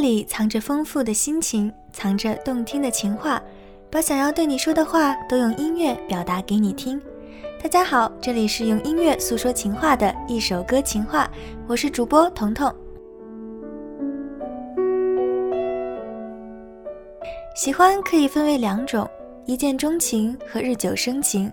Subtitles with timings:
[0.00, 3.40] 里藏着丰富的心情，藏着动听的情话，
[3.90, 7.00] 把想要对你说的话都用音乐表达给你听。
[7.62, 11.30] 大家好，这里是用音乐诉说情话的一首歌情话，
[11.66, 12.74] 我是主播彤彤。
[17.54, 19.06] 喜欢可以分为两种，
[19.44, 21.52] 一见钟情和日久生情。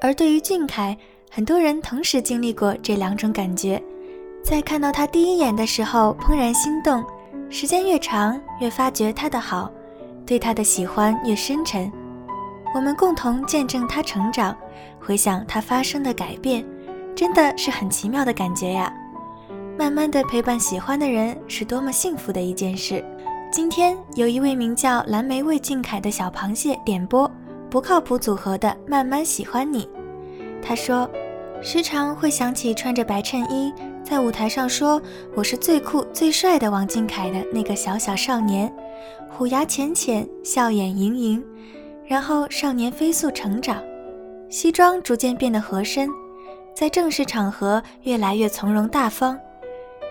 [0.00, 0.96] 而对于俊凯，
[1.30, 3.80] 很多人同时经历过这两种感觉，
[4.42, 7.04] 在看到他第一眼的时候怦然心动。
[7.50, 9.70] 时间越长，越发觉他的好，
[10.26, 11.90] 对他的喜欢越深沉。
[12.74, 14.56] 我们共同见证他成长，
[15.00, 16.64] 回想他发生的改变，
[17.14, 18.92] 真的是很奇妙的感觉呀。
[19.78, 23.04] 慢慢的陪伴喜欢的人，是多么幸福的一件事。
[23.52, 27.30] 今天有一位名叫蓝莓味俊凯的小螃蟹点播
[27.70, 29.84] 不靠谱组合的《慢慢喜欢你》，
[30.60, 31.08] 他说，
[31.62, 33.72] 时常会想起穿着白衬衣。
[34.04, 35.00] 在舞台上说
[35.34, 38.70] 我是最酷最帅的王俊凯的那个小小少年，
[39.30, 41.42] 虎牙浅浅，笑眼盈盈，
[42.06, 43.82] 然后少年飞速成长，
[44.50, 46.06] 西装逐渐变得合身，
[46.76, 49.38] 在正式场合越来越从容大方。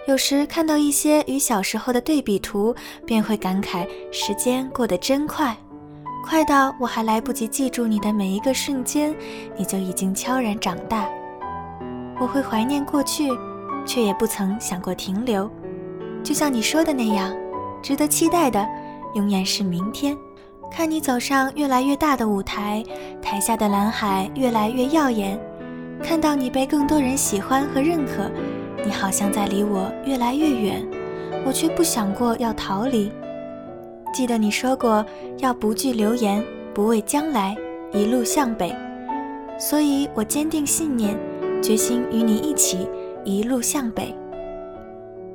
[0.07, 2.75] 有时看到一些与小时候的对比图，
[3.05, 5.55] 便会感慨时间过得真快，
[6.25, 9.15] 快到我还来不及记住你的每一个瞬间，
[9.55, 11.07] 你就已经悄然长大。
[12.19, 13.29] 我会怀念过去。
[13.85, 15.49] 却也不曾想过停留，
[16.23, 17.35] 就像你说的那样，
[17.81, 18.67] 值得期待的
[19.15, 20.17] 永远是明天。
[20.71, 22.83] 看你走上越来越大的舞台，
[23.21, 25.39] 台下的蓝海越来越耀眼，
[26.01, 28.31] 看到你被更多人喜欢和认可，
[28.83, 30.83] 你好像在离我越来越远，
[31.45, 33.11] 我却不想过要逃离。
[34.11, 35.05] 记得你说过
[35.39, 37.55] 要不惧流言，不畏将来，
[37.91, 38.75] 一路向北，
[39.59, 41.15] 所以我坚定信念，
[41.61, 42.89] 决心与你一起。
[43.23, 44.15] 一路向北。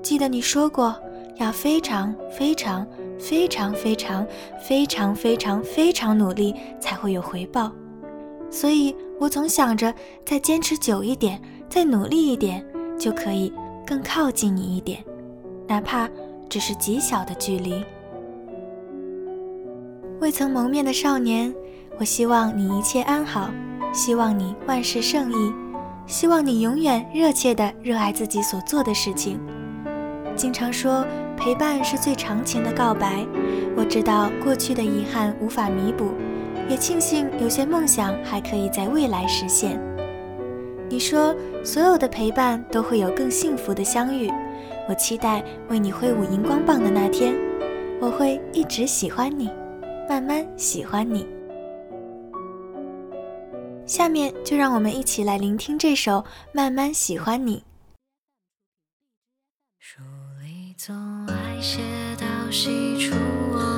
[0.02, 0.94] 记得你说过，
[1.36, 2.86] 要非常非常
[3.18, 4.24] 非常非常
[4.58, 7.72] 非常非常非常努力才会有回报。
[8.50, 9.92] 所以我总想着，
[10.24, 12.64] 再坚持久一点，再努力一点，
[12.98, 13.52] 就可以
[13.86, 15.04] 更靠近你一点，
[15.66, 16.08] 哪怕
[16.48, 17.84] 只是极小的距离。
[20.20, 21.54] 未曾谋面的少年，
[21.98, 23.50] 我希望你一切安好，
[23.92, 25.67] 希望你万事胜意。
[26.08, 29.38] 希望你永远热切地热爱自己所做的事情。
[30.34, 33.26] 经常说陪伴是最长情的告白。
[33.76, 36.12] 我知道过去的遗憾无法弥补，
[36.68, 39.78] 也庆幸有些梦想还可以在未来实现。
[40.88, 44.30] 你说所有的陪伴都会有更幸福的相遇。
[44.88, 47.34] 我期待为你挥舞荧光棒的那天。
[48.00, 49.50] 我会一直喜欢你，
[50.08, 51.26] 慢慢喜欢你。
[53.88, 56.18] 下面就让我们一起来聆听这首
[56.52, 57.56] 《慢慢喜欢你》。
[59.78, 60.02] 书
[60.42, 60.94] 里总
[61.26, 61.78] 爱写
[62.20, 63.16] 到喜出
[63.54, 63.77] 望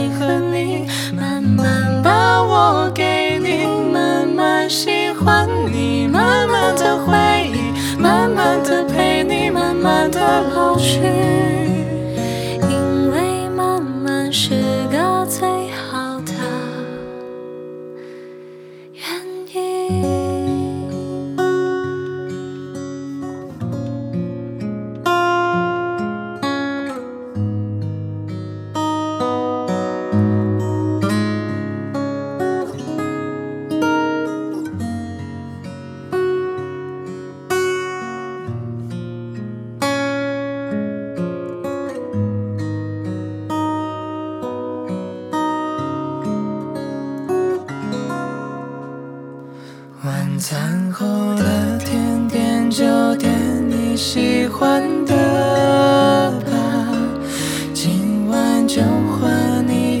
[10.49, 11.50] 老去，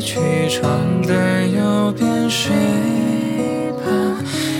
[0.01, 2.51] 去床的右边睡
[3.77, 4.17] 吧。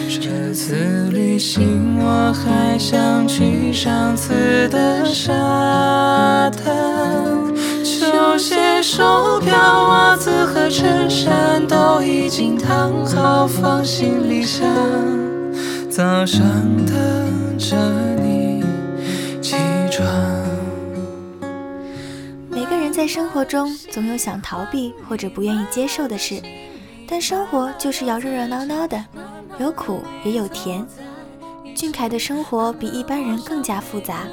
[0.08, 6.74] 这次旅行我还想去上次的沙滩，
[7.84, 14.68] 球鞋、手表、袜子和衬衫都已经烫好放行李箱，
[15.90, 16.42] 早上
[16.86, 17.76] 等着
[23.02, 26.40] 在生活中总有想逃避或者不愿意接受的事，
[27.08, 29.04] 但生活就是要热热闹闹的，
[29.58, 30.86] 有苦也有甜。
[31.76, 34.28] 俊凯的生活比一般人更加复杂，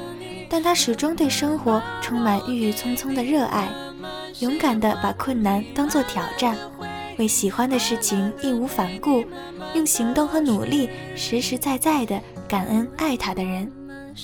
[0.47, 3.69] 但他始终对生活充满郁郁葱葱的热爱，
[4.37, 6.55] 勇敢地把困难当作挑战，
[7.17, 9.25] 为喜欢的事情义无反顾，
[9.73, 13.78] 用行动和努力实实在在地感恩爱他的人。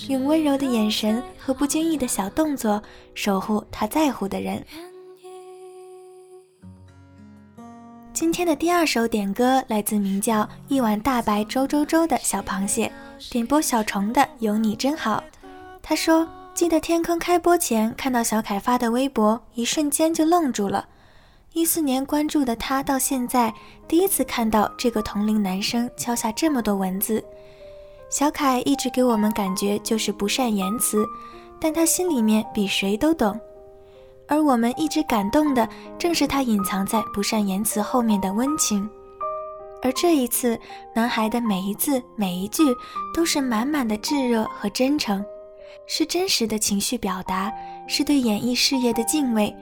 [0.08, 2.82] 用温柔的眼神和不经意的小动作
[3.14, 4.64] 守护他在乎的人。
[8.12, 12.90] 今天的第二首点歌来自名叫“一碗大白粥粥粥”的小螃蟹，
[13.30, 15.22] 点播小虫的《有你真好》。
[15.82, 20.88] 他说：“记得天坑开播前看到小凯发的微博，一瞬间就愣住了。
[21.52, 23.52] 一四年关注的他，到现在
[23.86, 27.22] 第一次看到这个同龄男生敲下这么多文字。
[28.08, 31.04] 小凯一直给我们感觉就是不善言辞，
[31.60, 33.38] 但他心里面比谁都懂。
[34.28, 35.68] 而我们一直感动的，
[35.98, 38.88] 正是他隐藏在不善言辞后面的温情。
[39.82, 40.58] 而这一次，
[40.94, 42.62] 男孩的每一字每一句
[43.14, 45.24] 都是满满的炙热和真诚，
[45.86, 47.52] 是真实的情绪表达，
[47.86, 49.54] 是对演艺事业的敬畏。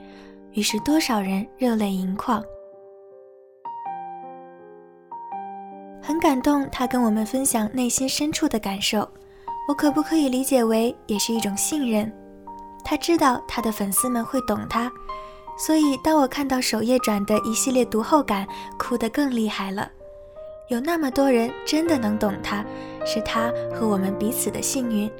[0.53, 2.43] 于是，多少人热泪盈眶。
[6.05, 8.99] 很感动，他跟我们分享内心深处的感受，
[9.67, 12.13] 我可不可以理解为也是一种信任？
[12.83, 14.91] 他知道他的粉丝们会懂他，
[15.57, 19.89] 所以当我看到首页转的一系列读后感，哭得更厉害了。
[20.69, 22.63] 有那么多人真的能懂他，
[23.03, 25.11] 是他和我们彼此的幸运。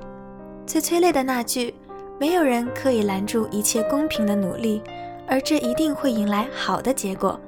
[0.67, 1.73] 最催泪的那句
[2.19, 4.83] ：“没有人可以拦住一切公平的努力，
[5.27, 7.39] 而这一定会迎来好的结果。”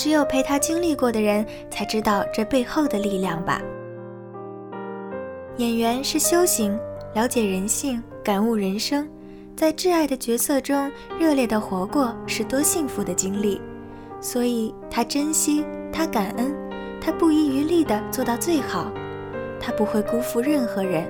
[0.00, 3.60] 只有陪他经历过的人才知道这背后的力量吧。
[5.58, 6.74] 演员是修行，
[7.12, 9.06] 了解人性，感悟人生，
[9.54, 13.60] 在挚爱的角色中热烈的活过，是多幸福的经历。
[14.22, 16.50] 所以他珍惜，他感恩，
[16.98, 18.90] 他不遗余力地做到最好，
[19.60, 21.06] 他不会辜负任何人。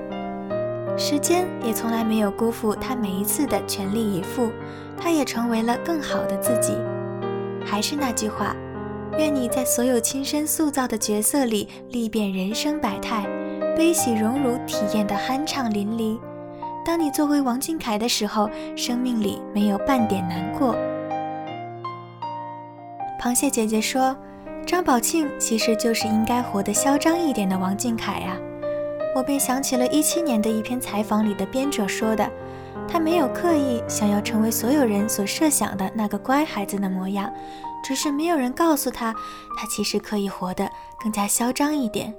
[0.99, 4.50] 时间也从来没有辜负他每一次的全力以赴，
[5.00, 6.76] 他也成为了更好的自己。
[7.64, 8.52] 还是那句话。
[9.19, 13.26] 愿你在所有亲身塑造的角色里历遍人生百态，
[13.76, 16.19] 悲喜荣辱体验得酣畅淋漓。
[16.85, 20.75] 当你做回王俊凯的时候，生命里没有半点难过。
[23.21, 24.17] 螃蟹姐姐说
[24.64, 28.37] ：“张宝庆其实就是应该活得嚣张一点的王俊凯呀。”
[29.14, 32.26] 我便想起了一七年的一篇采访里的编者说的
[32.88, 37.31] ：“他没有刻意想要成为所有人所设想的那个乖孩子的模样。”
[37.82, 39.14] 只是没有人告诉他，
[39.56, 40.70] 他其实可以活得
[41.02, 42.14] 更加嚣张一点。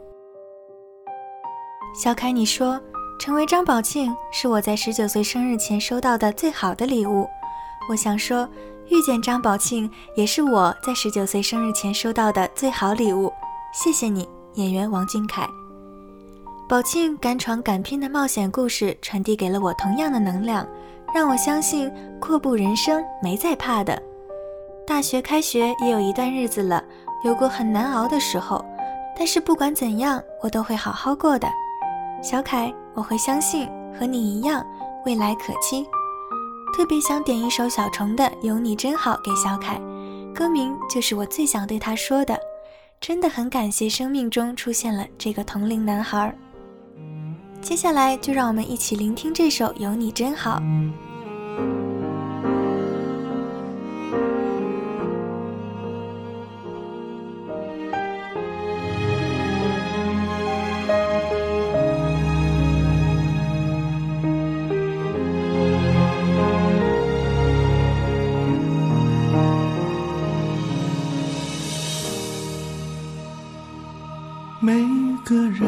[1.93, 2.79] 小凯，你说
[3.19, 7.27] 成为张宝庆是我在十九岁生日前收到的最好的礼物。
[7.89, 8.47] 我想说，
[8.87, 13.31] 遇见张宝庆也是我在十九岁生日前收到的最好礼物。
[13.73, 15.47] 谢谢你，演员王俊凯。
[16.69, 20.65] 宝庆敢闯敢拼的冒险故事传递给了我同样的能量，
[21.13, 24.01] 让我相信阔步人生没在怕的。
[24.91, 26.83] 大学开学也有一段日子了，
[27.24, 28.63] 有过很难熬的时候，
[29.17, 31.48] 但是不管怎样，我都会好好过的。
[32.21, 34.62] 小凯，我会相信和你一样，
[35.05, 35.88] 未来可期。
[36.75, 39.79] 特别想点一首小虫的《有你真好》给小凯，
[40.36, 42.38] 歌名就是我最想对他说的。
[43.00, 46.36] 真的很感谢生命中出现了这个同龄男孩。
[47.62, 50.60] 接下来就让我们一起聆听这首《有你真好》。
[74.63, 74.73] 每
[75.25, 75.67] 个人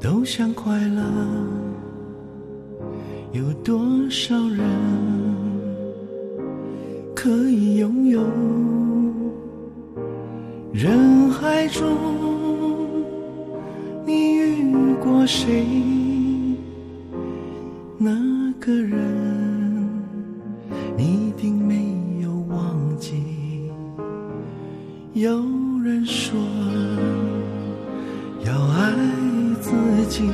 [0.00, 1.00] 都想快乐，
[3.30, 3.80] 有多
[4.10, 4.58] 少人
[7.14, 8.20] 可以拥有？
[10.72, 11.96] 人海中，
[14.04, 15.64] 你遇过谁？
[17.98, 18.10] 那
[18.58, 18.98] 个人，
[20.96, 23.22] 你一定没有忘记。
[25.12, 25.40] 有
[25.84, 26.38] 人说
[28.46, 28.92] 要爱
[29.60, 29.72] 自
[30.08, 30.30] 己，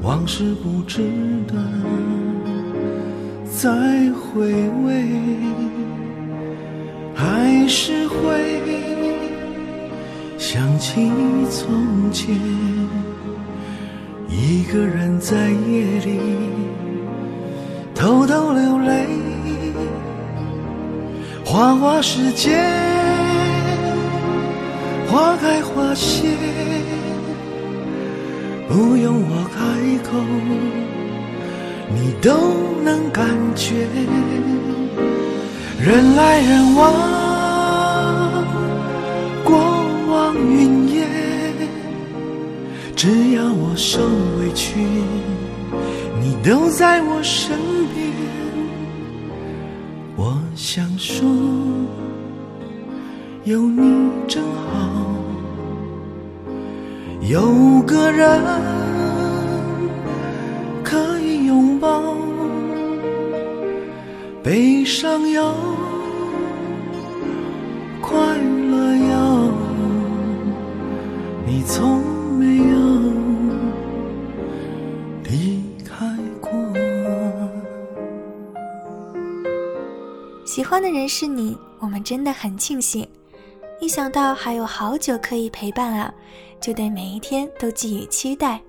[0.00, 1.02] 往事不值
[1.46, 1.54] 得
[3.44, 3.68] 再
[4.12, 4.50] 回
[4.86, 5.04] 味，
[7.14, 8.62] 还是会
[10.38, 11.10] 想起
[11.50, 12.34] 从前，
[14.30, 16.18] 一个人在夜里
[17.94, 19.06] 偷偷流泪。
[21.44, 22.56] 花花世界，
[25.12, 26.26] 花开花谢，
[28.66, 29.60] 不用我开
[30.08, 30.16] 口，
[31.94, 32.32] 你都
[32.82, 33.86] 能感觉。
[35.78, 36.94] 人来人往，
[39.44, 39.54] 过
[40.08, 41.06] 往云烟，
[42.96, 44.00] 只要我受
[44.38, 44.80] 委屈，
[46.22, 47.58] 你都在我身
[47.94, 48.10] 边。
[50.16, 51.28] 我想说，
[53.44, 55.16] 有你真好，
[57.22, 58.40] 有个人
[60.84, 62.16] 可以拥抱，
[64.44, 65.52] 悲伤有，
[68.00, 69.52] 快乐有，
[71.44, 72.00] 你从
[72.38, 72.76] 没有
[75.24, 76.06] 离开
[76.40, 76.48] 过。
[80.44, 83.04] 喜欢的人是你，我们真的很庆幸。
[83.82, 86.14] 一想到还有好久可以陪伴啊，
[86.60, 88.60] 就对每一天都寄予期待。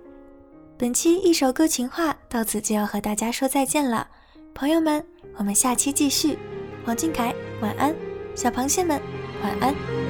[0.76, 4.08] 本期一首歌情话到此就要和大家说再见了，
[4.56, 5.06] 朋友们，
[5.38, 6.40] 我们下期继续。
[6.88, 7.96] 王俊凯，晚安，
[8.34, 9.00] 小螃蟹们，
[9.44, 10.03] 晚安。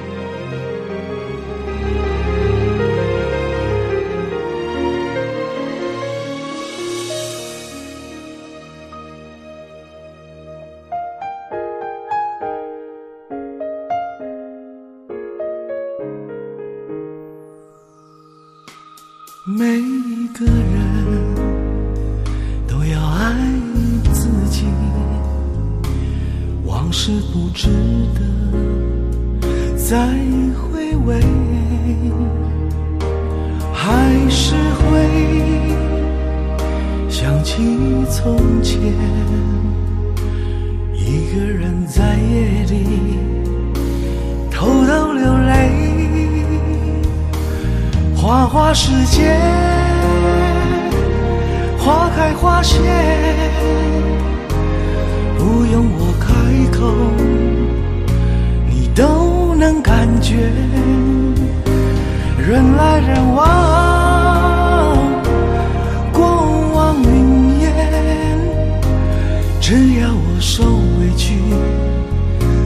[19.46, 20.54] 每一个人
[22.66, 23.34] 都要爱
[24.10, 24.64] 自己，
[26.64, 27.68] 往事不值
[28.14, 28.20] 得
[29.76, 30.08] 再
[30.54, 31.20] 回味，
[33.74, 34.90] 还是会
[37.10, 37.60] 想起
[38.10, 38.80] 从前，
[40.94, 43.13] 一个人在夜里
[48.24, 49.36] 花花世界，
[51.76, 52.78] 花开花谢，
[55.36, 56.32] 不用我开
[56.72, 56.86] 口，
[58.66, 60.36] 你都能感觉。
[62.38, 63.44] 人来人往，
[66.10, 66.24] 过
[66.72, 67.70] 往云烟，
[69.60, 70.64] 只要我受
[70.98, 71.34] 委屈，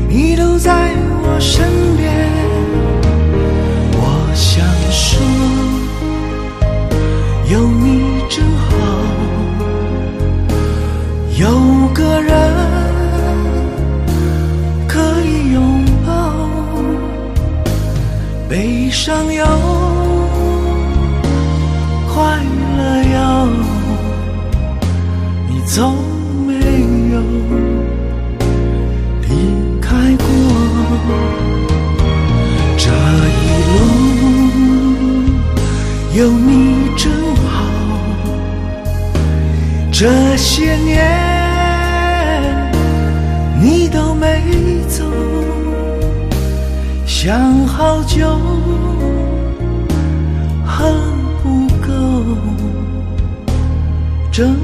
[0.09, 0.93] 你都在
[1.25, 2.18] 我身边。
[36.19, 37.65] 有你真好。
[39.93, 41.09] 这些年
[43.61, 44.43] 你都没
[44.89, 45.05] 走，
[47.07, 48.37] 想好久
[50.67, 50.93] 恨
[51.41, 51.87] 不够，
[54.33, 54.57] 真